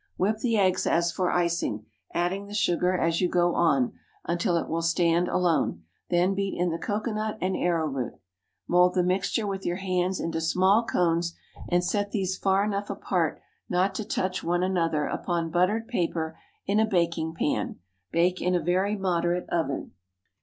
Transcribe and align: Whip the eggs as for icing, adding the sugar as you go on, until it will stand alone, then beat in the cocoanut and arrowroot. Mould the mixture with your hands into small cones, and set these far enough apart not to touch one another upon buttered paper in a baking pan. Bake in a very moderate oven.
Whip 0.17 0.39
the 0.39 0.57
eggs 0.57 0.87
as 0.87 1.11
for 1.11 1.29
icing, 1.31 1.85
adding 2.11 2.47
the 2.47 2.55
sugar 2.55 2.97
as 2.97 3.21
you 3.21 3.29
go 3.29 3.53
on, 3.53 3.93
until 4.25 4.57
it 4.57 4.67
will 4.67 4.81
stand 4.81 5.27
alone, 5.27 5.83
then 6.09 6.33
beat 6.33 6.59
in 6.59 6.71
the 6.71 6.79
cocoanut 6.79 7.37
and 7.39 7.55
arrowroot. 7.55 8.15
Mould 8.67 8.95
the 8.95 9.03
mixture 9.03 9.45
with 9.45 9.63
your 9.63 9.75
hands 9.75 10.19
into 10.19 10.41
small 10.41 10.83
cones, 10.87 11.35
and 11.69 11.83
set 11.83 12.09
these 12.09 12.35
far 12.35 12.63
enough 12.63 12.89
apart 12.89 13.41
not 13.69 13.93
to 13.93 14.03
touch 14.03 14.43
one 14.43 14.63
another 14.63 15.05
upon 15.05 15.51
buttered 15.51 15.87
paper 15.87 16.35
in 16.65 16.79
a 16.79 16.87
baking 16.87 17.35
pan. 17.35 17.75
Bake 18.11 18.41
in 18.41 18.55
a 18.55 18.59
very 18.59 18.95
moderate 18.95 19.47
oven. 19.51 19.91